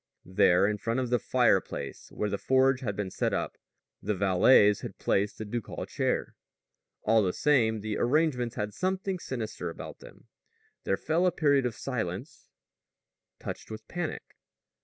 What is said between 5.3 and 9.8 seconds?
the ducal chair. All the same, the arrangements had something sinister